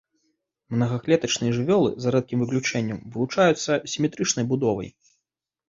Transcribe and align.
Мнагаклетачныя 0.75 1.51
жывёлы, 1.57 1.91
за 2.05 2.15
рэдкім 2.17 2.39
выключэннем, 2.45 2.97
вылучаюцца 3.13 3.81
сіметрычнай 3.95 4.45
будовай. 4.55 4.95